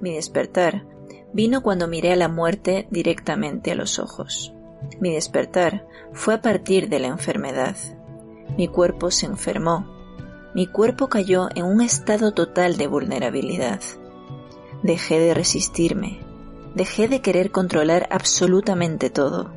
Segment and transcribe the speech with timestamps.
[0.00, 0.86] Mi despertar
[1.32, 4.54] vino cuando miré a la muerte directamente a los ojos.
[4.98, 7.76] Mi despertar fue a partir de la enfermedad.
[8.56, 9.86] Mi cuerpo se enfermó.
[10.54, 13.80] Mi cuerpo cayó en un estado total de vulnerabilidad.
[14.82, 16.20] Dejé de resistirme.
[16.74, 19.52] Dejé de querer controlar absolutamente todo.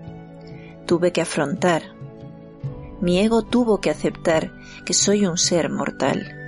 [0.85, 1.95] Tuve que afrontar.
[2.99, 4.51] Mi ego tuvo que aceptar
[4.85, 6.42] que soy un ser mortal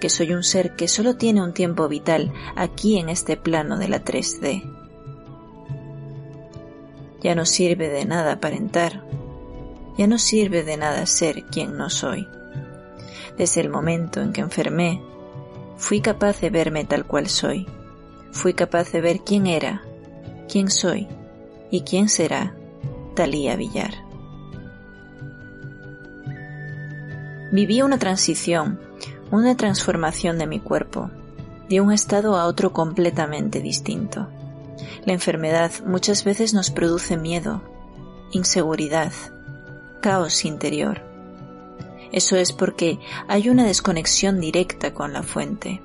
[0.00, 3.88] que soy un ser que solo tiene un tiempo vital aquí en este plano de
[3.88, 4.64] la 3D.
[7.22, 9.04] Ya no sirve de nada aparentar,
[9.96, 12.26] ya no sirve de nada ser quien no soy.
[13.36, 15.02] Desde el momento en que enfermé,
[15.76, 17.66] fui capaz de verme tal cual soy,
[18.32, 19.82] fui capaz de ver quién era,
[20.48, 21.06] quién soy
[21.70, 22.56] y quién será
[23.14, 23.92] Talía Villar.
[27.52, 28.78] Viví una transición
[29.30, 31.10] una transformación de mi cuerpo,
[31.68, 34.28] de un estado a otro completamente distinto.
[35.04, 37.62] La enfermedad muchas veces nos produce miedo,
[38.32, 39.12] inseguridad,
[40.00, 41.02] caos interior.
[42.12, 45.80] Eso es porque hay una desconexión directa con la fuente.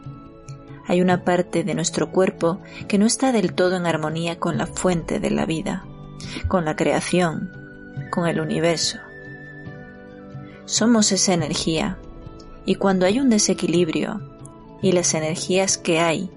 [0.88, 4.68] Hay una parte de nuestro cuerpo que no está del todo en armonía con la
[4.68, 5.86] fuente de la vida,
[6.48, 7.52] con la creación,
[8.12, 9.00] con el universo.
[10.66, 12.00] Somos esa energía,
[12.66, 14.22] y cuando hay un desequilibrio
[14.82, 16.30] y las energías que hay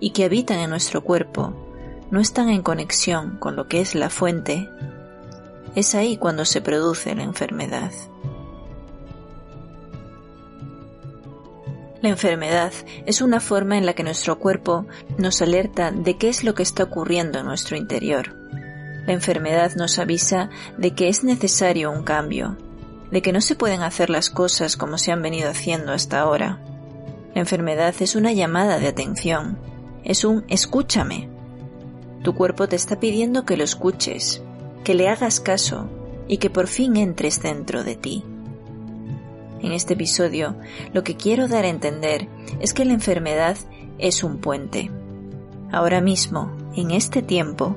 [0.00, 1.54] y que habitan en nuestro cuerpo
[2.10, 4.68] no están en conexión con lo que es la fuente,
[5.74, 7.92] es ahí cuando se produce la enfermedad.
[12.00, 12.72] La enfermedad
[13.06, 14.86] es una forma en la que nuestro cuerpo
[15.18, 18.36] nos alerta de qué es lo que está ocurriendo en nuestro interior.
[19.06, 22.56] La enfermedad nos avisa de que es necesario un cambio,
[23.10, 26.60] de que no se pueden hacer las cosas como se han venido haciendo hasta ahora.
[27.34, 29.58] La enfermedad es una llamada de atención,
[30.04, 31.28] es un escúchame.
[32.22, 34.42] Tu cuerpo te está pidiendo que lo escuches,
[34.84, 35.88] que le hagas caso
[36.26, 38.24] y que por fin entres dentro de ti.
[39.60, 40.56] En este episodio
[40.92, 42.28] lo que quiero dar a entender
[42.60, 43.56] es que la enfermedad
[43.98, 44.90] es un puente.
[45.72, 47.76] Ahora mismo, en este tiempo,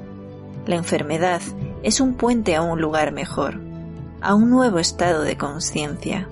[0.66, 1.42] la enfermedad
[1.84, 3.71] es un puente a un lugar mejor
[4.22, 6.30] a un nuevo estado de conciencia.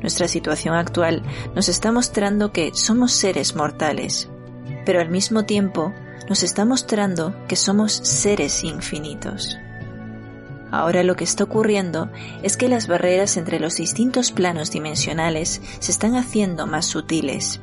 [0.00, 1.22] Nuestra situación actual
[1.54, 4.28] nos está mostrando que somos seres mortales,
[4.86, 5.92] pero al mismo tiempo
[6.28, 9.58] nos está mostrando que somos seres infinitos.
[10.70, 12.10] Ahora lo que está ocurriendo
[12.42, 17.60] es que las barreras entre los distintos planos dimensionales se están haciendo más sutiles.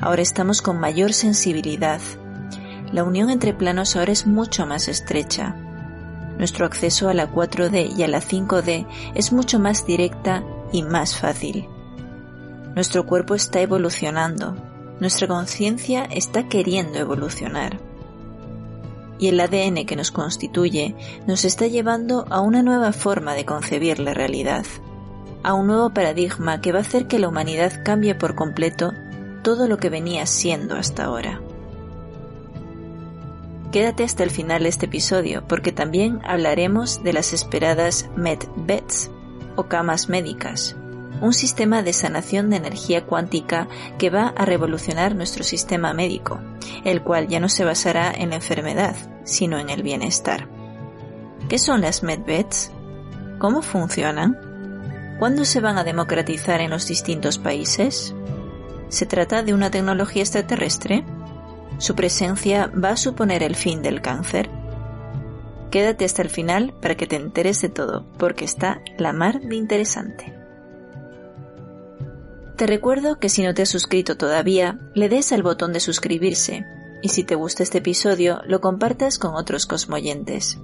[0.00, 2.00] Ahora estamos con mayor sensibilidad.
[2.92, 5.56] La unión entre planos ahora es mucho más estrecha
[6.40, 10.42] nuestro acceso a la 4D y a la 5D es mucho más directa
[10.72, 11.68] y más fácil.
[12.74, 14.56] Nuestro cuerpo está evolucionando,
[15.00, 17.78] nuestra conciencia está queriendo evolucionar.
[19.18, 20.96] Y el ADN que nos constituye
[21.26, 24.64] nos está llevando a una nueva forma de concebir la realidad,
[25.42, 28.94] a un nuevo paradigma que va a hacer que la humanidad cambie por completo
[29.42, 31.42] todo lo que venía siendo hasta ahora.
[33.72, 39.12] Quédate hasta el final de este episodio porque también hablaremos de las esperadas MedBeds
[39.54, 40.76] o camas médicas,
[41.20, 46.40] un sistema de sanación de energía cuántica que va a revolucionar nuestro sistema médico,
[46.84, 50.48] el cual ya no se basará en la enfermedad, sino en el bienestar.
[51.48, 52.72] ¿Qué son las MedBeds?
[53.38, 55.16] ¿Cómo funcionan?
[55.20, 58.16] ¿Cuándo se van a democratizar en los distintos países?
[58.88, 61.04] ¿Se trata de una tecnología extraterrestre?
[61.80, 64.50] Su presencia va a suponer el fin del cáncer.
[65.70, 69.56] Quédate hasta el final para que te enteres de todo, porque está la mar de
[69.56, 70.34] interesante.
[72.56, 76.66] Te recuerdo que si no te has suscrito todavía, le des al botón de suscribirse,
[77.02, 80.58] y si te gusta este episodio, lo compartas con otros cosmoyentes.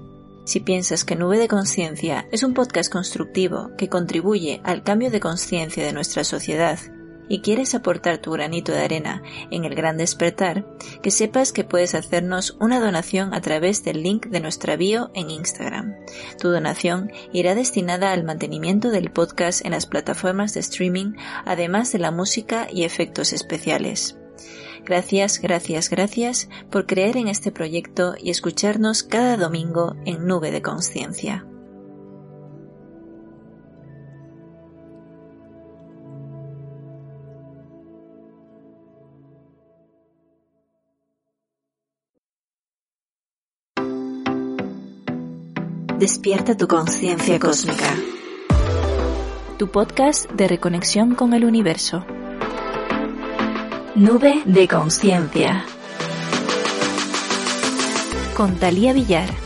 [0.44, 5.20] Si piensas que Nube de Conciencia es un podcast constructivo que contribuye al cambio de
[5.20, 6.78] conciencia de nuestra sociedad
[7.28, 10.66] y quieres aportar tu granito de arena en el gran despertar,
[11.02, 15.30] que sepas que puedes hacernos una donación a través del link de nuestra bio en
[15.30, 15.94] Instagram.
[16.40, 21.14] Tu donación irá destinada al mantenimiento del podcast en las plataformas de streaming,
[21.44, 24.16] además de la música y efectos especiales.
[24.84, 30.62] Gracias, gracias, gracias por creer en este proyecto y escucharnos cada domingo en Nube de
[30.62, 31.44] Conciencia.
[46.06, 47.96] Despierta tu conciencia cósmica.
[49.58, 52.06] Tu podcast de reconexión con el universo.
[53.96, 55.64] Nube de conciencia.
[58.36, 59.45] Con Talía Villar.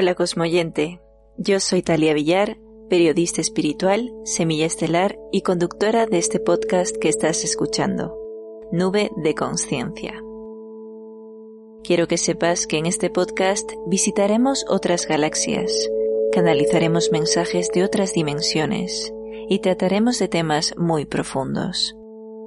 [0.00, 0.98] Hola cosmoyente,
[1.36, 2.56] yo soy Talia Villar,
[2.88, 8.16] periodista espiritual, semilla estelar y conductora de este podcast que estás escuchando,
[8.72, 10.14] Nube de Conciencia.
[11.84, 15.70] Quiero que sepas que en este podcast visitaremos otras galaxias,
[16.32, 19.12] canalizaremos mensajes de otras dimensiones
[19.50, 21.94] y trataremos de temas muy profundos,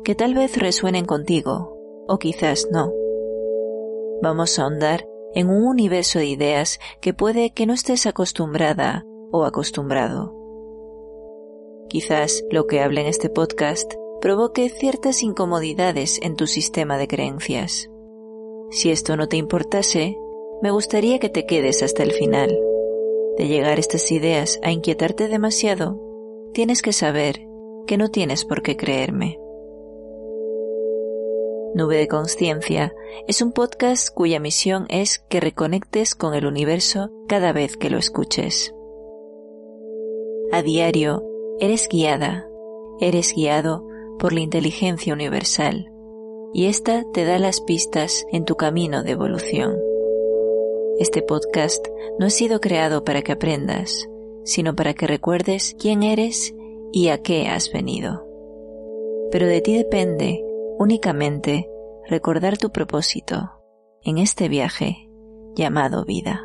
[0.04, 1.78] que tal vez resuenen contigo,
[2.08, 2.92] o quizás no.
[4.24, 5.06] Vamos a ahondar
[5.36, 10.34] en un universo de ideas que puede que no estés acostumbrada o acostumbrado.
[11.90, 17.90] Quizás lo que hable en este podcast provoque ciertas incomodidades en tu sistema de creencias.
[18.72, 20.18] Si esto no te importase,
[20.62, 22.58] me gustaría que te quedes hasta el final.
[23.38, 26.00] De llegar estas ideas a inquietarte demasiado,
[26.54, 27.46] tienes que saber
[27.86, 29.43] que no tienes por qué creerme.
[31.76, 32.94] Nube de Conciencia
[33.28, 37.98] es un podcast cuya misión es que reconectes con el universo cada vez que lo
[37.98, 38.76] escuches.
[40.52, 41.24] A diario
[41.60, 42.48] eres guiada,
[43.00, 43.88] eres guiado
[44.20, 45.92] por la inteligencia universal
[46.54, 49.76] y esta te da las pistas en tu camino de evolución.
[51.00, 51.88] Este podcast
[52.20, 54.08] no ha sido creado para que aprendas,
[54.44, 56.54] sino para que recuerdes quién eres
[56.92, 58.28] y a qué has venido.
[59.32, 60.46] Pero de ti depende
[60.78, 61.68] únicamente
[62.08, 63.52] recordar tu propósito
[64.02, 65.10] en este viaje
[65.56, 66.42] llamado vida.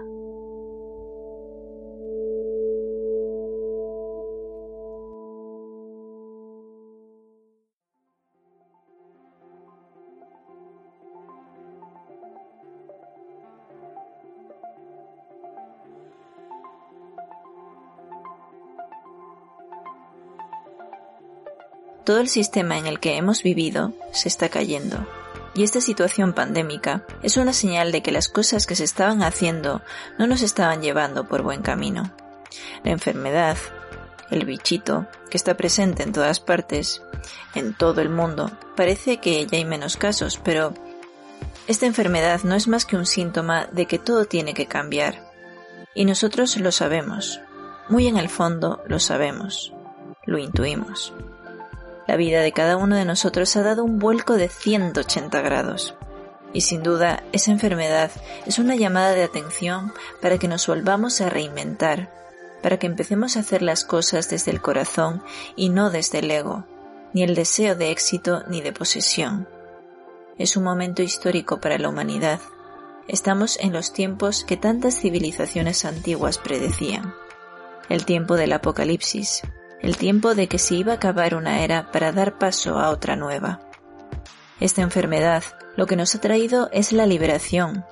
[22.09, 25.07] Todo el sistema en el que hemos vivido se está cayendo.
[25.55, 29.83] Y esta situación pandémica es una señal de que las cosas que se estaban haciendo
[30.19, 32.11] no nos estaban llevando por buen camino.
[32.83, 33.59] La enfermedad,
[34.31, 37.03] el bichito, que está presente en todas partes,
[37.55, 40.73] en todo el mundo, parece que ya hay menos casos, pero
[41.67, 45.31] esta enfermedad no es más que un síntoma de que todo tiene que cambiar.
[45.95, 47.43] Y nosotros lo sabemos.
[47.91, 49.75] Muy en el fondo lo sabemos.
[50.25, 51.13] Lo intuimos.
[52.09, 55.95] La vida de cada uno de nosotros ha dado un vuelco de 180 grados.
[56.55, 58.11] Y sin duda, esa enfermedad
[58.47, 62.11] es una llamada de atención para que nos volvamos a reinventar,
[62.63, 65.23] para que empecemos a hacer las cosas desde el corazón
[65.55, 66.65] y no desde el ego,
[67.13, 69.47] ni el deseo de éxito ni de posesión.
[70.39, 72.41] Es un momento histórico para la humanidad.
[73.07, 77.13] Estamos en los tiempos que tantas civilizaciones antiguas predecían.
[77.91, 79.43] El tiempo del apocalipsis,
[79.81, 83.17] el tiempo de que se iba a acabar una era para dar paso a otra
[83.17, 83.61] nueva.
[84.61, 85.45] Esta enfermedad
[85.77, 87.85] lo que nos ha traído es la liberación,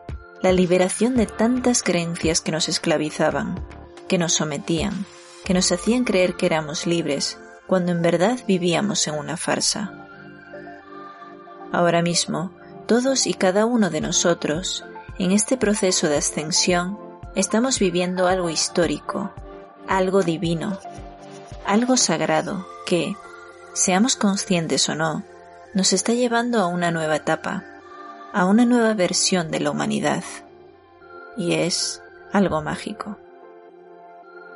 [0.42, 3.64] la liberación de tantas creencias que nos esclavizaban,
[4.08, 5.06] que nos sometían,
[5.44, 10.06] que nos hacían creer que éramos libres, cuando en verdad vivíamos en una farsa.
[11.72, 12.50] Ahora mismo,
[12.86, 14.84] todos y cada uno de nosotros,
[15.18, 16.98] en este proceso de ascensión,
[17.34, 19.32] estamos viviendo algo histórico,
[19.88, 20.78] algo divino,
[21.66, 23.16] algo sagrado que,
[23.74, 25.22] seamos conscientes o no,
[25.74, 27.64] nos está llevando a una nueva etapa,
[28.32, 30.24] a una nueva versión de la humanidad.
[31.36, 33.18] Y es algo mágico.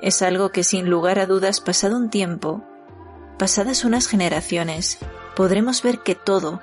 [0.00, 2.64] Es algo que sin lugar a dudas, pasado un tiempo,
[3.38, 4.98] pasadas unas generaciones,
[5.36, 6.62] podremos ver que todo,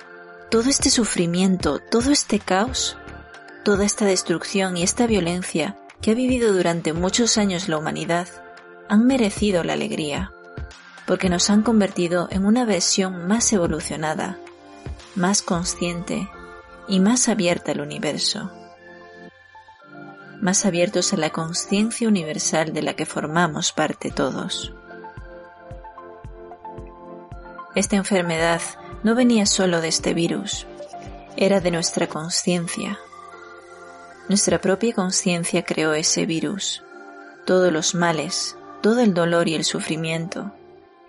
[0.50, 2.98] todo este sufrimiento, todo este caos,
[3.64, 8.28] toda esta destrucción y esta violencia que ha vivido durante muchos años la humanidad,
[8.90, 10.32] han merecido la alegría,
[11.08, 14.38] porque nos han convertido en una versión más evolucionada,
[15.16, 16.30] más consciente
[16.88, 18.52] y más abierta al universo,
[20.42, 24.74] más abiertos a la conciencia universal de la que formamos parte todos.
[27.74, 28.62] Esta enfermedad
[29.04, 30.68] no venía solo de este virus,
[31.38, 33.00] era de nuestra conciencia.
[34.28, 36.84] Nuestra propia conciencia creó ese virus,
[37.46, 40.52] todos los males, todo el dolor y el sufrimiento,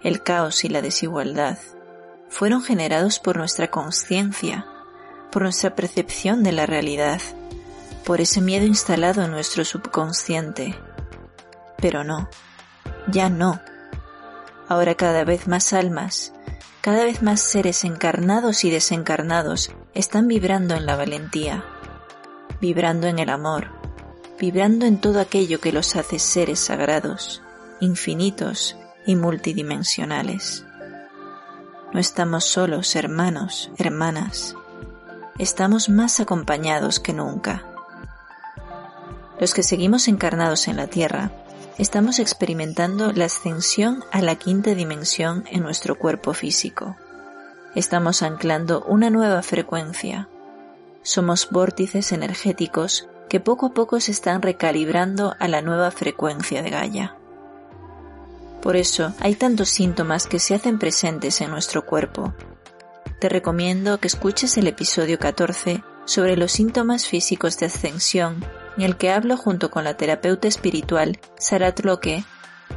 [0.02, 1.58] el caos y la desigualdad,
[2.28, 4.66] fueron generados por nuestra conciencia,
[5.32, 7.20] por nuestra percepción de la realidad,
[8.04, 10.74] por ese miedo instalado en nuestro subconsciente.
[11.78, 12.28] Pero no,
[13.08, 13.60] ya no.
[14.68, 16.32] Ahora cada vez más almas,
[16.80, 21.64] cada vez más seres encarnados y desencarnados están vibrando en la valentía,
[22.60, 23.68] vibrando en el amor,
[24.38, 27.42] vibrando en todo aquello que los hace seres sagrados,
[27.80, 28.76] infinitos
[29.08, 30.66] y multidimensionales.
[31.94, 34.54] No estamos solos, hermanos, hermanas.
[35.38, 37.64] Estamos más acompañados que nunca.
[39.40, 41.30] Los que seguimos encarnados en la Tierra,
[41.78, 46.94] estamos experimentando la ascensión a la quinta dimensión en nuestro cuerpo físico.
[47.74, 50.28] Estamos anclando una nueva frecuencia.
[51.02, 56.68] Somos vórtices energéticos que poco a poco se están recalibrando a la nueva frecuencia de
[56.68, 57.17] Gaia.
[58.62, 62.34] Por eso hay tantos síntomas que se hacen presentes en nuestro cuerpo.
[63.20, 68.44] Te recomiendo que escuches el episodio 14 sobre los síntomas físicos de ascensión
[68.76, 72.24] en el que hablo junto con la terapeuta espiritual Sarat Loque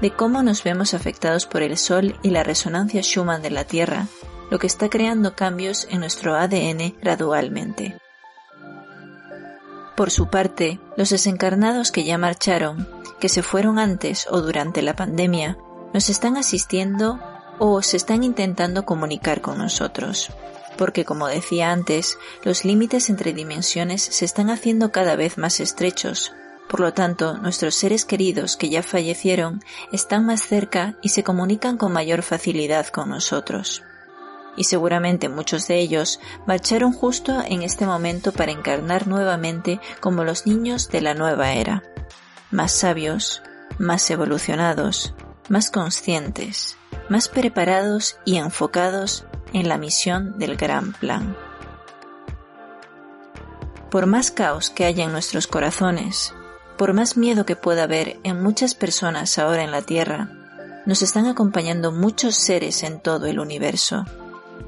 [0.02, 4.08] de cómo nos vemos afectados por el Sol y la resonancia Schumann de la Tierra,
[4.50, 7.98] lo que está creando cambios en nuestro ADN gradualmente.
[9.96, 12.88] Por su parte, los desencarnados que ya marcharon,
[13.20, 15.58] que se fueron antes o durante la pandemia,
[15.94, 17.20] nos están asistiendo
[17.60, 20.32] o se están intentando comunicar con nosotros.
[20.78, 26.34] Porque como decía antes, los límites entre dimensiones se están haciendo cada vez más estrechos.
[26.68, 31.78] Por lo tanto, nuestros seres queridos que ya fallecieron están más cerca y se comunican
[31.78, 33.84] con mayor facilidad con nosotros.
[34.58, 40.48] Y seguramente muchos de ellos marcharon justo en este momento para encarnar nuevamente como los
[40.48, 41.84] niños de la nueva era.
[42.52, 43.44] Más sabios,
[43.78, 45.14] más evolucionados,
[45.50, 46.78] más conscientes,
[47.10, 51.36] más preparados y enfocados en la misión del gran plan.
[53.90, 56.34] Por más caos que haya en nuestros corazones,
[56.78, 60.30] por más miedo que pueda haber en muchas personas ahora en la Tierra,
[60.86, 64.06] nos están acompañando muchos seres en todo el universo.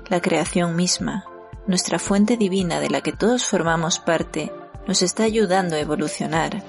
[0.09, 1.25] La creación misma,
[1.65, 4.51] nuestra fuente divina de la que todos formamos parte,
[4.87, 6.61] nos está ayudando a evolucionar,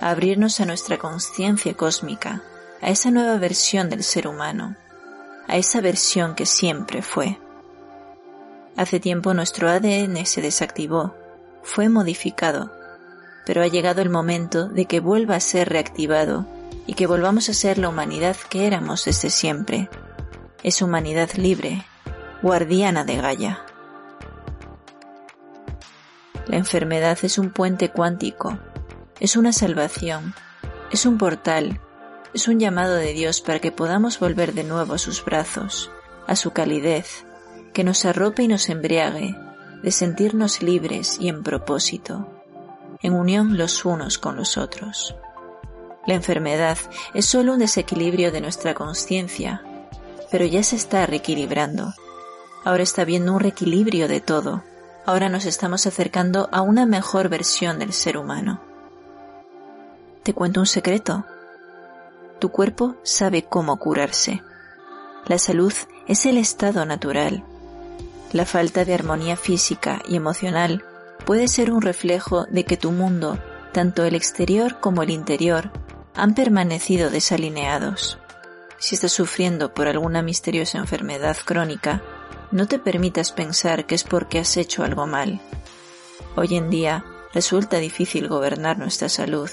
[0.00, 2.42] a abrirnos a nuestra conciencia cósmica,
[2.86, 4.76] a esa nueva versión del ser humano,
[5.48, 7.36] a esa versión que siempre fue.
[8.76, 11.12] Hace tiempo nuestro ADN se desactivó,
[11.64, 12.70] fue modificado,
[13.44, 16.46] pero ha llegado el momento de que vuelva a ser reactivado
[16.86, 19.90] y que volvamos a ser la humanidad que éramos desde siempre.
[20.62, 21.84] Es humanidad libre,
[22.40, 23.64] guardiana de Gaia.
[26.46, 28.56] La enfermedad es un puente cuántico,
[29.18, 30.34] es una salvación,
[30.92, 31.80] es un portal
[32.36, 35.90] es un llamado de Dios para que podamos volver de nuevo a sus brazos,
[36.26, 37.24] a su calidez,
[37.72, 39.34] que nos arrope y nos embriague,
[39.82, 42.28] de sentirnos libres y en propósito,
[43.00, 45.16] en unión los unos con los otros.
[46.06, 46.76] La enfermedad
[47.14, 49.62] es solo un desequilibrio de nuestra conciencia,
[50.30, 51.94] pero ya se está reequilibrando.
[52.66, 54.62] Ahora está viendo un reequilibrio de todo.
[55.06, 58.60] Ahora nos estamos acercando a una mejor versión del ser humano.
[60.22, 61.24] ¿Te cuento un secreto?
[62.38, 64.42] Tu cuerpo sabe cómo curarse.
[65.26, 65.72] La salud
[66.06, 67.44] es el estado natural.
[68.32, 70.84] La falta de armonía física y emocional
[71.24, 73.38] puede ser un reflejo de que tu mundo,
[73.72, 75.70] tanto el exterior como el interior,
[76.14, 78.18] han permanecido desalineados.
[78.78, 82.02] Si estás sufriendo por alguna misteriosa enfermedad crónica,
[82.50, 85.40] no te permitas pensar que es porque has hecho algo mal.
[86.36, 89.50] Hoy en día resulta difícil gobernar nuestra salud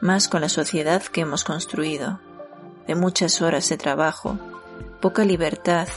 [0.00, 2.20] más con la sociedad que hemos construido,
[2.86, 4.38] de muchas horas de trabajo,
[5.00, 5.88] poca libertad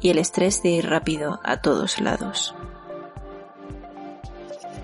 [0.00, 2.54] y el estrés de ir rápido a todos lados.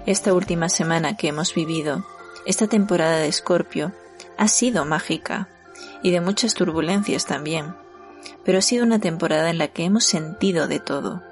[0.04, 2.04] Esta última semana que hemos vivido,
[2.44, 3.92] esta temporada de Escorpio,
[4.36, 5.48] ha sido mágica
[6.02, 7.74] y de muchas turbulencias también,
[8.44, 11.22] pero ha sido una temporada en la que hemos sentido de todo.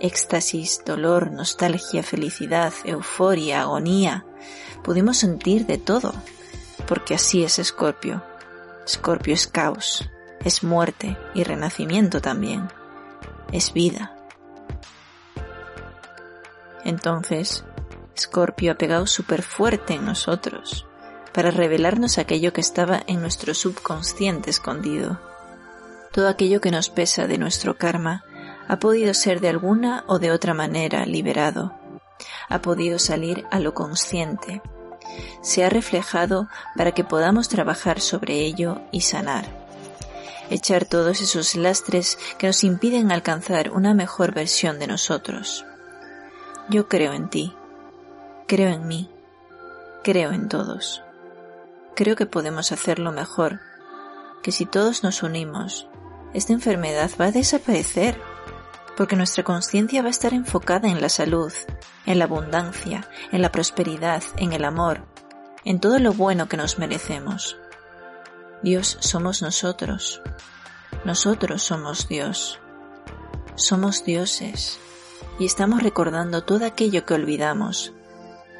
[0.00, 4.24] Éxtasis, dolor, nostalgia, felicidad, euforia, agonía.
[4.82, 6.12] Pudimos sentir de todo
[6.86, 8.22] porque así es Escorpio.
[8.86, 10.10] Escorpio es caos,
[10.44, 12.68] es muerte y renacimiento también,
[13.52, 14.14] es vida.
[16.84, 17.64] Entonces,
[18.18, 20.86] Scorpio ha pegado súper fuerte en nosotros
[21.32, 25.20] para revelarnos aquello que estaba en nuestro subconsciente escondido.
[26.12, 28.24] Todo aquello que nos pesa de nuestro karma
[28.68, 31.74] ha podido ser de alguna o de otra manera liberado,
[32.48, 34.62] ha podido salir a lo consciente,
[35.42, 39.44] se ha reflejado para que podamos trabajar sobre ello y sanar,
[40.50, 45.64] echar todos esos lastres que nos impiden alcanzar una mejor versión de nosotros.
[46.68, 47.54] Yo creo en ti,
[48.46, 49.10] creo en mí,
[50.02, 51.02] creo en todos.
[51.94, 53.60] Creo que podemos hacerlo mejor,
[54.42, 55.88] que si todos nos unimos,
[56.32, 58.20] esta enfermedad va a desaparecer,
[58.96, 61.52] porque nuestra conciencia va a estar enfocada en la salud,
[62.06, 65.04] en la abundancia, en la prosperidad, en el amor,
[65.64, 67.56] en todo lo bueno que nos merecemos.
[68.62, 70.22] Dios somos nosotros.
[71.04, 72.60] Nosotros somos Dios.
[73.56, 74.78] Somos dioses
[75.38, 77.92] y estamos recordando todo aquello que olvidamos,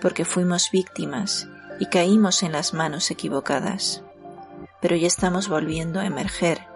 [0.01, 1.49] porque fuimos víctimas
[1.79, 4.03] y caímos en las manos equivocadas.
[4.81, 6.67] Pero ya estamos volviendo a emerger,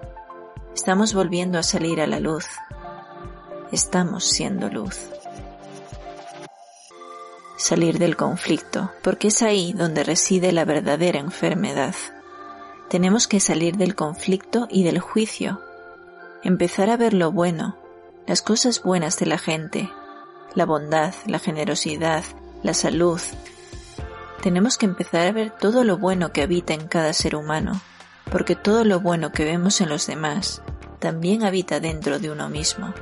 [0.75, 2.47] estamos volviendo a salir a la luz,
[3.73, 5.09] estamos siendo luz.
[7.57, 11.95] Salir del conflicto, porque es ahí donde reside la verdadera enfermedad.
[12.89, 15.61] Tenemos que salir del conflicto y del juicio,
[16.43, 17.77] empezar a ver lo bueno,
[18.27, 19.91] las cosas buenas de la gente,
[20.55, 22.25] la bondad, la generosidad,
[22.63, 23.21] la salud.
[24.43, 27.81] Tenemos que empezar a ver todo lo bueno que habita en cada ser humano,
[28.31, 30.63] porque todo lo bueno que vemos en los demás
[31.01, 32.93] también habita dentro de uno mismo.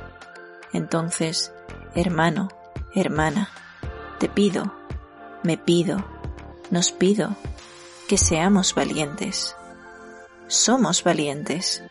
[0.73, 1.53] Entonces,
[1.95, 2.49] hermano,
[2.93, 3.49] hermana,
[4.19, 4.73] te pido,
[5.43, 6.03] me pido,
[6.71, 7.35] nos pido
[8.07, 9.55] que seamos valientes.
[10.47, 11.83] Somos valientes.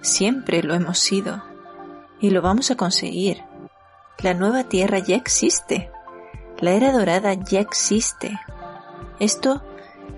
[0.00, 1.42] Siempre lo hemos sido
[2.20, 3.42] y lo vamos a conseguir.
[4.18, 5.90] La nueva Tierra ya existe.
[6.58, 8.38] La era dorada ya existe.
[9.20, 9.62] Esto,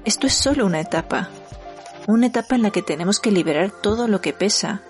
[0.05, 1.29] esto es solo una etapa.
[2.07, 4.83] Una etapa en la que tenemos que liberar todo lo que pesa,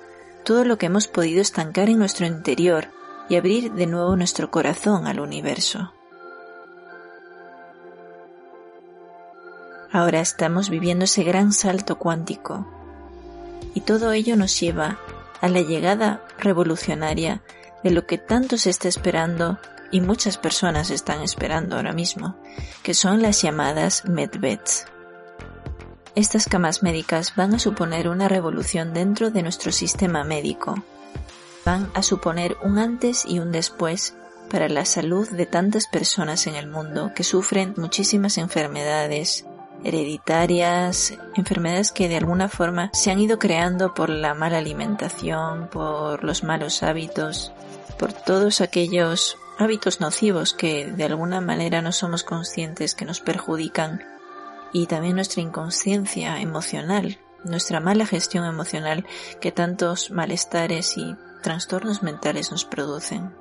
[0.44, 2.88] todo lo que hemos podido estancar en nuestro interior
[3.30, 5.92] y abrir de nuevo nuestro corazón al universo.
[9.92, 12.66] Ahora estamos viviendo ese gran salto cuántico
[13.72, 14.98] y todo ello nos lleva
[15.40, 17.40] a la llegada revolucionaria
[17.82, 19.58] de lo que tanto se está esperando
[19.92, 22.36] y muchas personas están esperando ahora mismo,
[22.82, 24.86] que son las llamadas medbeds.
[26.16, 30.82] Estas camas médicas van a suponer una revolución dentro de nuestro sistema médico.
[31.64, 34.14] Van a suponer un antes y un después
[34.50, 39.44] para la salud de tantas personas en el mundo que sufren muchísimas enfermedades
[39.84, 46.24] hereditarias, enfermedades que de alguna forma se han ido creando por la mala alimentación, por
[46.24, 47.52] los malos hábitos,
[47.98, 54.02] por todos aquellos hábitos nocivos que de alguna manera no somos conscientes que nos perjudican.
[54.72, 59.04] Y también nuestra inconsciencia emocional, nuestra mala gestión emocional
[59.40, 63.32] que tantos malestares y trastornos mentales nos producen.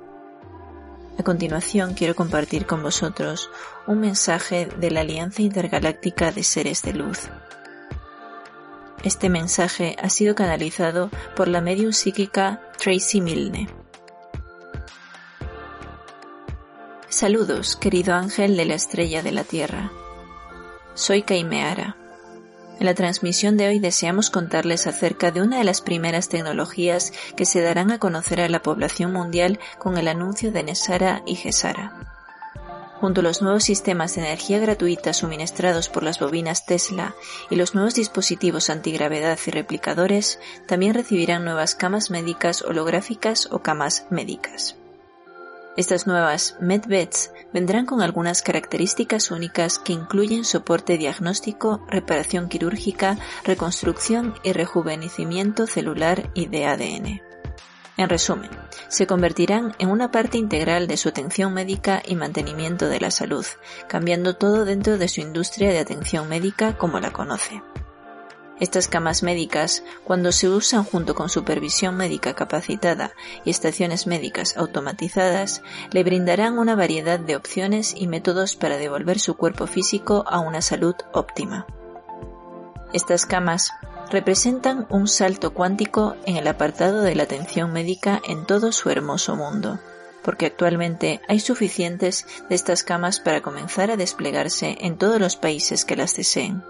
[1.18, 3.50] A continuación quiero compartir con vosotros
[3.86, 7.28] un mensaje de la Alianza Intergaláctica de Seres de Luz.
[9.04, 13.68] Este mensaje ha sido canalizado por la medium psíquica Tracy Milne.
[17.08, 19.90] Saludos, querido ángel de la estrella de la Tierra.
[20.94, 21.99] Soy Caimeara
[22.80, 27.44] en la transmisión de hoy deseamos contarles acerca de una de las primeras tecnologías que
[27.44, 31.92] se darán a conocer a la población mundial con el anuncio de Nesara y Gesara.
[32.98, 37.14] Junto a los nuevos sistemas de energía gratuita suministrados por las bobinas Tesla
[37.50, 44.06] y los nuevos dispositivos antigravedad y replicadores, también recibirán nuevas camas médicas holográficas o camas
[44.10, 44.76] médicas.
[45.76, 54.34] Estas nuevas MedBeds vendrán con algunas características únicas que incluyen soporte diagnóstico, reparación quirúrgica, reconstrucción
[54.42, 57.20] y rejuvenecimiento celular y de ADN.
[57.96, 58.50] En resumen,
[58.88, 63.44] se convertirán en una parte integral de su atención médica y mantenimiento de la salud,
[63.88, 67.62] cambiando todo dentro de su industria de atención médica como la conoce.
[68.60, 75.62] Estas camas médicas, cuando se usan junto con supervisión médica capacitada y estaciones médicas automatizadas,
[75.92, 80.60] le brindarán una variedad de opciones y métodos para devolver su cuerpo físico a una
[80.60, 81.66] salud óptima.
[82.92, 83.72] Estas camas
[84.10, 89.36] representan un salto cuántico en el apartado de la atención médica en todo su hermoso
[89.36, 89.78] mundo,
[90.22, 95.86] porque actualmente hay suficientes de estas camas para comenzar a desplegarse en todos los países
[95.86, 96.62] que las deseen.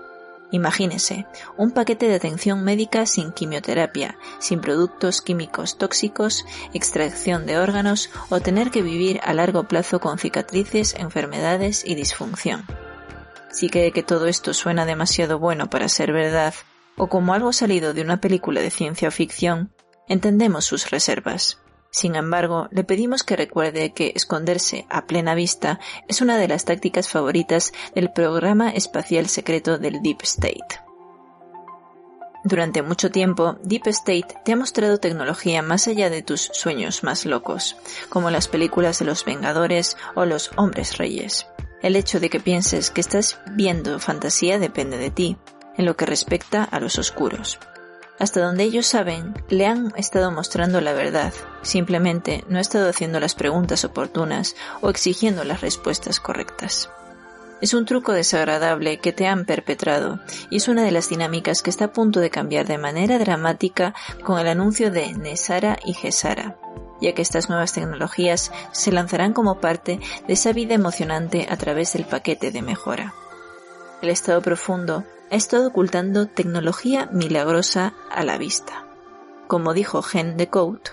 [0.53, 8.11] Imagínese, un paquete de atención médica sin quimioterapia, sin productos químicos tóxicos, extracción de órganos
[8.31, 12.65] o tener que vivir a largo plazo con cicatrices, enfermedades y disfunción.
[13.53, 16.55] Si cree que todo esto suena demasiado bueno para ser verdad,
[16.97, 19.73] o como algo salido de una película de ciencia ficción,
[20.09, 21.59] entendemos sus reservas.
[21.90, 26.64] Sin embargo, le pedimos que recuerde que esconderse a plena vista es una de las
[26.64, 30.81] tácticas favoritas del programa espacial secreto del Deep State.
[32.42, 37.26] Durante mucho tiempo, Deep State te ha mostrado tecnología más allá de tus sueños más
[37.26, 37.76] locos,
[38.09, 41.46] como las películas de los Vengadores o los Hombres Reyes.
[41.83, 45.37] El hecho de que pienses que estás viendo fantasía depende de ti,
[45.76, 47.59] en lo que respecta a los oscuros.
[48.21, 53.19] Hasta donde ellos saben, le han estado mostrando la verdad, simplemente no ha estado haciendo
[53.19, 56.91] las preguntas oportunas o exigiendo las respuestas correctas.
[57.63, 61.71] Es un truco desagradable que te han perpetrado y es una de las dinámicas que
[61.71, 66.59] está a punto de cambiar de manera dramática con el anuncio de Nesara y Gesara,
[67.01, 71.95] ya que estas nuevas tecnologías se lanzarán como parte de esa vida emocionante a través
[71.95, 73.15] del paquete de mejora.
[74.03, 78.87] El estado profundo ha estado ocultando tecnología milagrosa a la vista.
[79.47, 80.90] Como dijo Gen de Coat,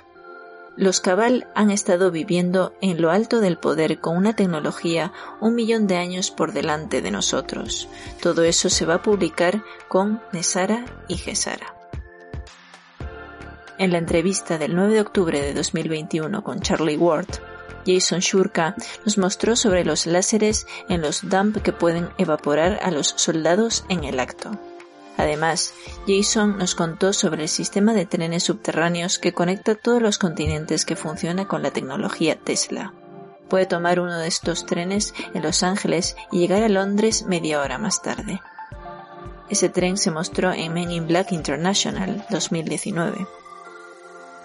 [0.78, 5.88] los Cabal han estado viviendo en lo alto del poder con una tecnología un millón
[5.88, 7.90] de años por delante de nosotros.
[8.22, 11.74] Todo eso se va a publicar con Nesara y Gesara.
[13.80, 17.28] En la entrevista del 9 de octubre de 2021 con Charlie Ward,
[17.88, 23.14] Jason Shurka nos mostró sobre los láseres en los dump que pueden evaporar a los
[23.16, 24.52] soldados en el acto.
[25.18, 25.74] Además,
[26.08, 30.96] Jason nos contó sobre el sistema de trenes subterráneos que conecta todos los continentes que
[30.96, 32.94] funciona con la tecnología Tesla.
[33.50, 37.78] Puede tomar uno de estos trenes en Los Ángeles y llegar a Londres media hora
[37.78, 38.42] más tarde.
[39.50, 43.26] Ese tren se mostró en Men in Black International 2019.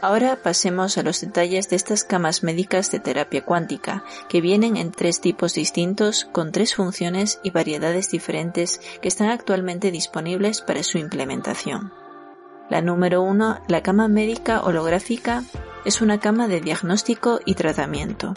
[0.03, 4.91] Ahora pasemos a los detalles de estas camas médicas de terapia cuántica, que vienen en
[4.91, 10.99] tres tipos distintos, con tres funciones y variedades diferentes que están actualmente disponibles para su
[10.99, 11.93] implementación.
[12.69, 15.45] La número uno, la cama médica holográfica,
[15.85, 18.35] es una cama de diagnóstico y tratamiento.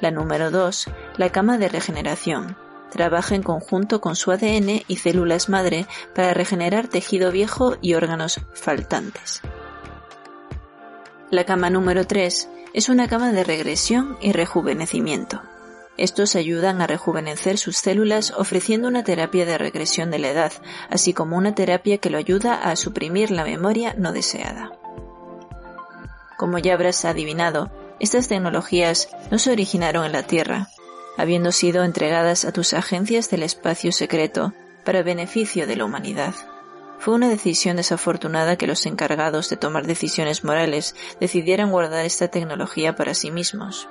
[0.00, 2.56] La número dos, la cama de regeneración.
[2.90, 8.40] Trabaja en conjunto con su ADN y células madre para regenerar tejido viejo y órganos
[8.54, 9.42] faltantes.
[11.28, 15.42] La cama número 3 es una cama de regresión y rejuvenecimiento.
[15.96, 20.52] Estos ayudan a rejuvenecer sus células ofreciendo una terapia de regresión de la edad,
[20.88, 24.70] así como una terapia que lo ayuda a suprimir la memoria no deseada.
[26.36, 30.68] Como ya habrás adivinado, estas tecnologías no se originaron en la Tierra,
[31.16, 34.52] habiendo sido entregadas a tus agencias del espacio secreto
[34.84, 36.34] para beneficio de la humanidad.
[36.98, 42.96] Fue una decisión desafortunada que los encargados de tomar decisiones morales decidieran guardar esta tecnología
[42.96, 43.88] para sí mismos.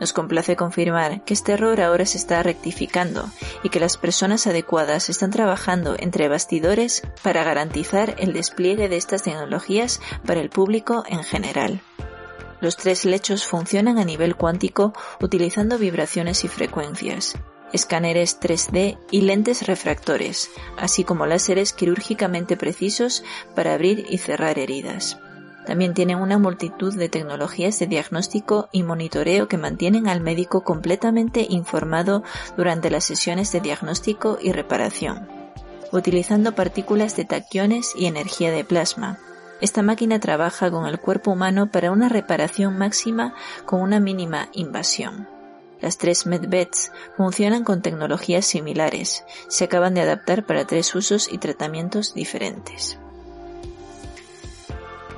[0.00, 3.30] Nos complace confirmar que este error ahora se está rectificando
[3.62, 9.22] y que las personas adecuadas están trabajando entre bastidores para garantizar el despliegue de estas
[9.22, 11.82] tecnologías para el público en general.
[12.60, 17.36] Los tres lechos funcionan a nivel cuántico utilizando vibraciones y frecuencias,
[17.72, 25.18] escáneres 3D y lentes refractores, así como láseres quirúrgicamente precisos para abrir y cerrar heridas.
[25.66, 31.46] También tienen una multitud de tecnologías de diagnóstico y monitoreo que mantienen al médico completamente
[31.48, 32.24] informado
[32.56, 35.28] durante las sesiones de diagnóstico y reparación.
[35.92, 39.18] Utilizando partículas de taquiones y energía de plasma,
[39.60, 45.28] esta máquina trabaja con el cuerpo humano para una reparación máxima con una mínima invasión.
[45.82, 49.24] Las tres medbeds funcionan con tecnologías similares.
[49.48, 52.98] Se acaban de adaptar para tres usos y tratamientos diferentes.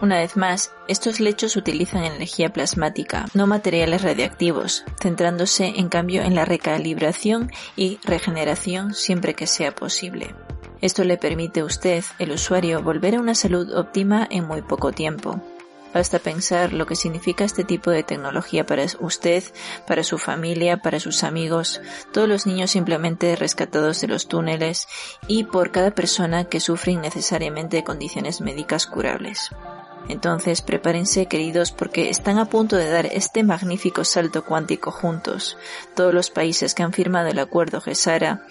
[0.01, 6.35] Una vez más, estos lechos utilizan energía plasmática, no materiales radiactivos, centrándose en cambio en
[6.35, 10.35] la recalibración y regeneración siempre que sea posible.
[10.81, 14.93] Esto le permite a usted, el usuario, volver a una salud óptima en muy poco
[14.93, 15.41] tiempo.
[15.95, 19.45] Basta pensar lo que significa este tipo de tecnología para usted,
[19.87, 21.81] para su familia, para sus amigos,
[22.13, 24.89] todos los niños simplemente rescatados de los túneles
[25.29, 29.51] y por cada persona que sufre innecesariamente de condiciones médicas curables.
[30.09, 35.57] Entonces prepárense queridos porque están a punto de dar este magnífico salto cuántico juntos.
[35.95, 38.45] Todos los países que han firmado el acuerdo GESARA,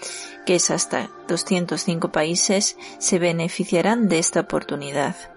[0.46, 5.33] que es hasta 205 países, se beneficiarán de esta oportunidad.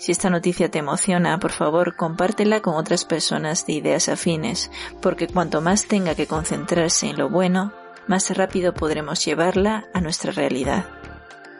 [0.00, 4.70] Si esta noticia te emociona, por favor, compártela con otras personas de ideas afines,
[5.02, 7.74] porque cuanto más tenga que concentrarse en lo bueno,
[8.06, 10.86] más rápido podremos llevarla a nuestra realidad.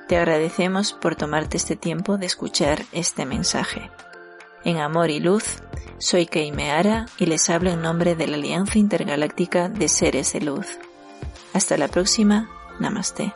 [0.08, 3.90] Te agradecemos por tomarte este tiempo de escuchar este mensaje.
[4.64, 5.58] En amor y luz,
[5.98, 10.40] soy Kei Meara y les hablo en nombre de la Alianza Intergaláctica de Seres de
[10.40, 10.78] Luz.
[11.52, 12.48] Hasta la próxima,
[12.78, 13.34] Namaste.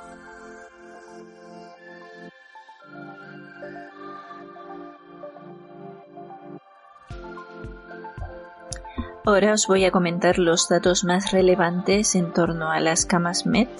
[9.26, 13.70] Ahora os voy a comentar los datos más relevantes en torno a las camas MET.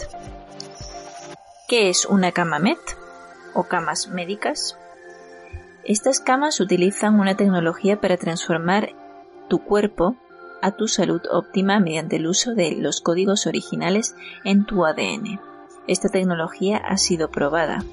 [1.69, 2.79] ¿Qué es una cama MET
[3.53, 4.79] o camas médicas?
[5.85, 8.95] Estas camas utilizan una tecnología para transformar
[9.51, 10.17] tu cuerpo
[10.63, 15.41] a tu salud óptima mediante el uso de los códigos originales en tu ADN.
[15.87, 17.85] Esta tecnología ha sido probada.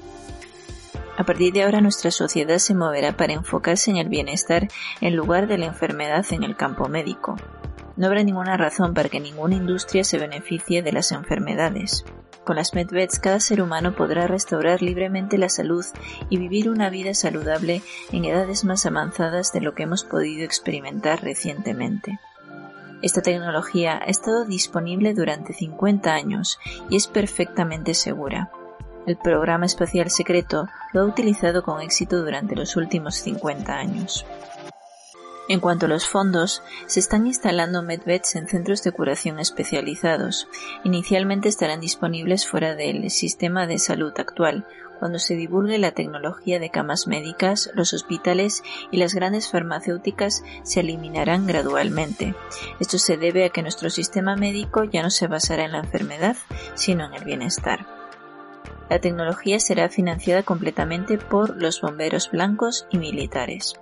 [1.16, 4.68] A partir de ahora nuestra sociedad se moverá para enfocarse en el bienestar
[5.00, 7.36] en lugar de la enfermedad en el campo médico.
[7.96, 12.04] No habrá ninguna razón para que ninguna industria se beneficie de las enfermedades.
[12.44, 15.84] Con las MedVets cada ser humano podrá restaurar libremente la salud
[16.28, 21.22] y vivir una vida saludable en edades más avanzadas de lo que hemos podido experimentar
[21.22, 22.18] recientemente.
[23.02, 28.50] Esta tecnología ha estado disponible durante 50 años y es perfectamente segura.
[29.04, 34.24] El programa espacial secreto lo ha utilizado con éxito durante los últimos 50 años.
[35.48, 40.46] En cuanto a los fondos, se están instalando medbeds en centros de curación especializados.
[40.84, 44.66] Inicialmente estarán disponibles fuera del sistema de salud actual.
[45.00, 48.62] Cuando se divulgue la tecnología de camas médicas, los hospitales
[48.92, 52.36] y las grandes farmacéuticas se eliminarán gradualmente.
[52.78, 56.36] Esto se debe a que nuestro sistema médico ya no se basará en la enfermedad,
[56.76, 58.01] sino en el bienestar.
[58.92, 63.72] La tecnología será financiada completamente por los bomberos blancos y militares.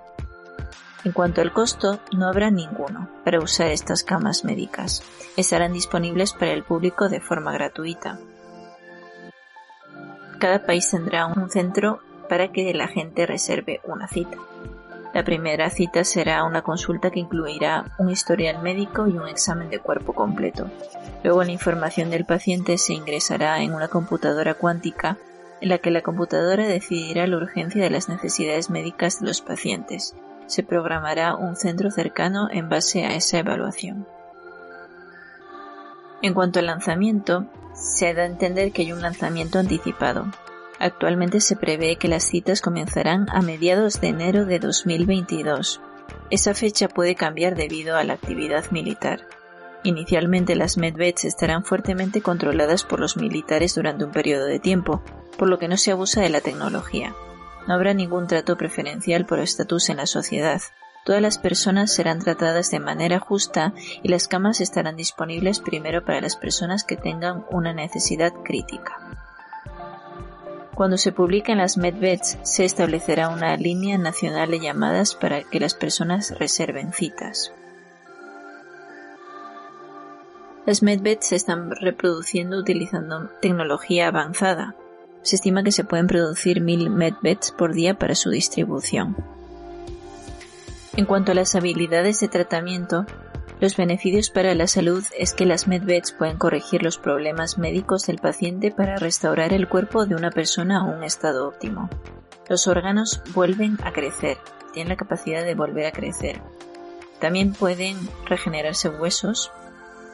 [1.03, 5.03] En cuanto al costo, no habrá ninguno para usar estas camas médicas.
[5.37, 8.21] Estarán disponibles para el público de forma gratuita.
[10.39, 14.37] Cada país tendrá un centro para que la gente reserve una cita.
[15.13, 19.81] La primera cita será una consulta que incluirá un historial médico y un examen de
[19.81, 20.71] cuerpo completo.
[21.25, 25.19] Luego la información del paciente se ingresará en una computadora cuántica
[25.61, 30.15] en la que la computadora decidirá la urgencia de las necesidades médicas de los pacientes
[30.51, 34.07] se programará un centro cercano en base a esa evaluación.
[36.23, 40.27] En cuanto al lanzamiento, se da a entender que hay un lanzamiento anticipado.
[40.81, 45.79] Actualmente se prevé que las citas comenzarán a mediados de enero de 2022.
[46.31, 49.21] Esa fecha puede cambiar debido a la actividad militar.
[49.83, 55.03] Inicialmente las medveds estarán fuertemente controladas por los militares durante un periodo de tiempo,
[55.37, 57.15] por lo que no se abusa de la tecnología.
[57.69, 60.63] No habrá ningún trato preferencial por estatus en la sociedad.
[61.05, 66.23] Todas las personas serán tratadas de manera justa y las camas estarán disponibles primero para
[66.23, 69.21] las personas que tengan una necesidad crítica.
[70.81, 75.75] Cuando se publiquen las medbeds, se establecerá una línea nacional de llamadas para que las
[75.75, 77.53] personas reserven citas.
[80.65, 84.75] Las medbeds se están reproduciendo utilizando tecnología avanzada,
[85.21, 89.17] se estima que se pueden producir mil medbeds por día para su distribución.
[90.97, 93.05] En cuanto a las habilidades de tratamiento,
[93.61, 98.19] los beneficios para la salud es que las medbeds pueden corregir los problemas médicos del
[98.19, 101.91] paciente para restaurar el cuerpo de una persona a un estado óptimo.
[102.49, 104.39] Los órganos vuelven a crecer,
[104.73, 106.41] tienen la capacidad de volver a crecer.
[107.21, 109.53] También pueden regenerarse huesos,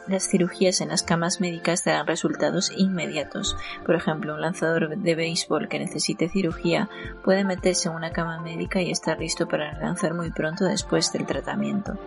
[0.08, 3.56] las cirugías en las camas médicas darán resultados inmediatos.
[3.84, 6.88] Por ejemplo, un lanzador de béisbol que necesite cirugía
[7.24, 11.26] puede meterse en una cama médica y estar listo para lanzar muy pronto después del
[11.26, 11.98] tratamiento.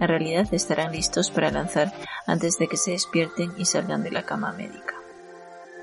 [0.00, 1.92] En realidad estarán listos para lanzar
[2.26, 4.94] antes de que se despierten y salgan de la cama médica.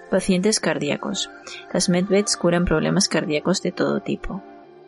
[0.10, 1.32] Pacientes cardíacos.
[1.74, 4.44] Las medbeds curan problemas cardíacos de todo tipo.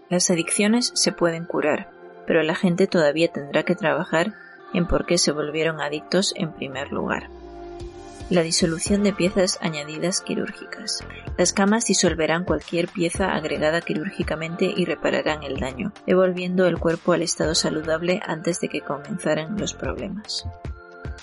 [0.10, 1.89] Las adicciones se pueden curar,
[2.28, 4.34] pero la gente todavía tendrá que trabajar
[4.73, 7.30] en por qué se volvieron adictos en primer lugar.
[8.32, 11.04] La disolución de piezas añadidas quirúrgicas.
[11.38, 17.22] Las camas disolverán cualquier pieza agregada quirúrgicamente y repararán el daño, devolviendo el cuerpo al
[17.22, 20.48] estado saludable antes de que comenzaran los problemas.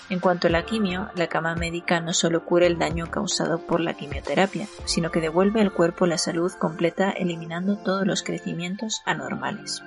[0.09, 3.81] En cuanto a la quimio, la cama médica no solo cura el daño causado por
[3.81, 9.83] la quimioterapia, sino que devuelve al cuerpo la salud completa eliminando todos los crecimientos anormales.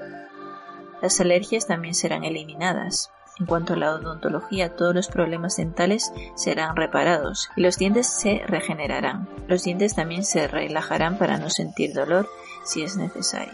[1.00, 6.74] Las alergias también serán eliminadas, en cuanto a la odontología, todos los problemas dentales serán
[6.74, 9.28] reparados y los dientes se regenerarán.
[9.46, 12.28] Los dientes también se relajarán para no sentir dolor
[12.64, 13.52] si es necesario.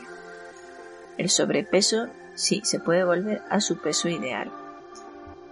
[1.18, 4.53] El sobrepeso sí se puede volver a su peso ideal.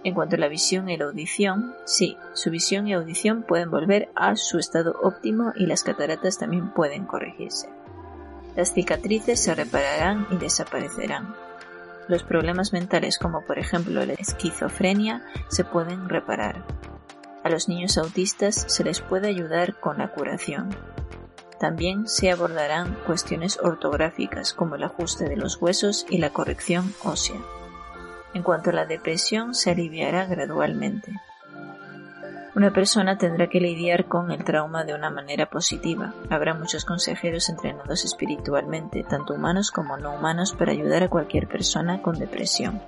[0.03, 4.09] En cuanto a la visión y la audición, sí, su visión y audición pueden volver
[4.15, 7.69] a su estado óptimo y las cataratas también pueden corregirse.
[8.55, 11.35] Las cicatrices se repararán y desaparecerán.
[12.07, 16.65] Los problemas mentales como por ejemplo la esquizofrenia se pueden reparar.
[17.43, 20.75] A los niños autistas se les puede ayudar con la curación.
[21.59, 27.39] También se abordarán cuestiones ortográficas como el ajuste de los huesos y la corrección ósea.
[28.33, 31.13] En cuanto a la depresión, se aliviará gradualmente.
[32.53, 36.13] Una persona tendrá que lidiar con el trauma de una manera positiva.
[36.29, 42.01] Habrá muchos consejeros entrenados espiritualmente, tanto humanos como no humanos, para ayudar a cualquier persona
[42.01, 42.81] con depresión.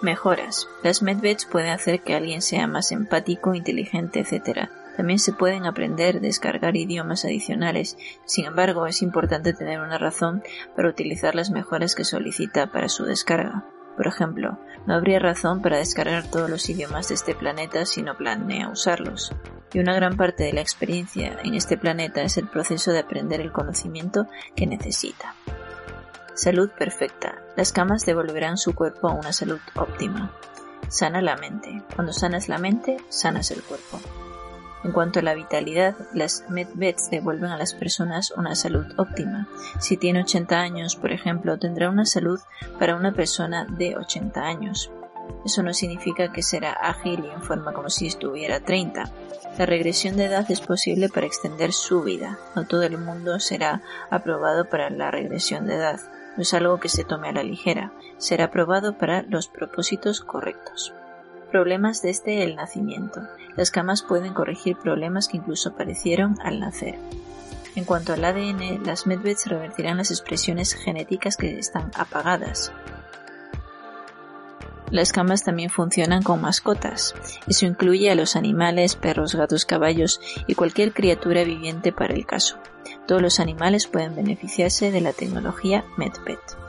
[0.00, 0.68] Mejoras.
[0.84, 4.68] Las medveds pueden hacer que alguien sea más empático, inteligente, etc.
[4.96, 7.96] También se pueden aprender, descargar idiomas adicionales.
[8.26, 10.44] Sin embargo, es importante tener una razón
[10.76, 13.64] para utilizar las mejoras que solicita para su descarga.
[13.96, 18.16] Por ejemplo, no habría razón para descargar todos los idiomas de este planeta si no
[18.16, 19.32] planea usarlos.
[19.72, 23.40] Y una gran parte de la experiencia en este planeta es el proceso de aprender
[23.40, 25.34] el conocimiento que necesita.
[26.34, 27.42] Salud perfecta.
[27.56, 30.32] Las camas devolverán su cuerpo a una salud óptima.
[30.88, 31.82] Sana la mente.
[31.94, 34.00] Cuando sanas la mente, sanas el cuerpo.
[34.84, 39.48] En cuanto a la vitalidad, las MedVets devuelven a las personas una salud óptima.
[39.80, 42.38] Si tiene 80 años, por ejemplo, tendrá una salud
[42.78, 44.90] para una persona de 80 años.
[45.44, 49.10] Eso no significa que será ágil y en forma como si estuviera 30.
[49.58, 52.38] La regresión de edad es posible para extender su vida.
[52.54, 56.00] No todo el mundo será aprobado para la regresión de edad.
[56.36, 57.92] No es algo que se tome a la ligera.
[58.18, 60.92] Será aprobado para los propósitos correctos.
[61.54, 63.20] Problemas desde el nacimiento.
[63.54, 66.98] Las camas pueden corregir problemas que incluso aparecieron al nacer.
[67.76, 72.72] En cuanto al ADN, las medveds revertirán las expresiones genéticas que están apagadas.
[74.90, 77.14] Las camas también funcionan con mascotas.
[77.46, 82.58] Eso incluye a los animales, perros, gatos, caballos y cualquier criatura viviente para el caso.
[83.06, 86.63] Todos los animales pueden beneficiarse de la tecnología MedPet.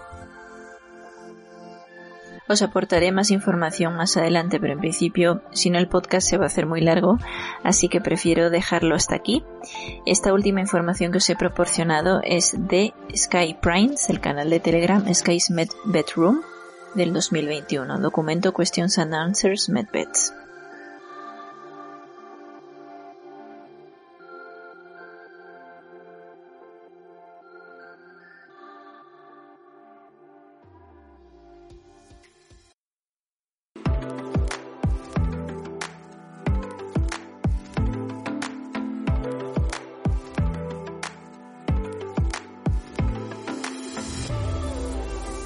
[2.47, 6.43] Os aportaré más información más adelante, pero en principio, si no el podcast se va
[6.43, 7.17] a hacer muy largo,
[7.63, 9.43] así que prefiero dejarlo hasta aquí.
[10.05, 15.03] Esta última información que os he proporcionado es de Sky Primes, el canal de Telegram
[15.11, 16.41] Sky's Med Bedroom
[16.93, 20.44] del 2021, documento Questions and Answers MedBeds.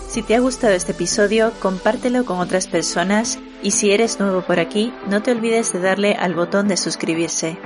[0.09, 4.59] Si te ha gustado este episodio, compártelo con otras personas y si eres nuevo por
[4.59, 7.59] aquí, no te olvides de darle al botón de suscribirse.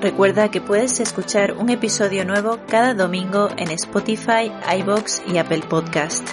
[0.00, 6.26] Recuerda que puedes escuchar un episodio nuevo cada domingo en Spotify, iBox y Apple Podcast.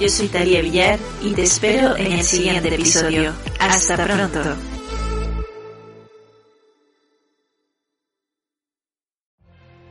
[0.00, 3.32] Yo soy Talia Villar y te espero en el siguiente episodio.
[3.58, 4.71] Hasta pronto.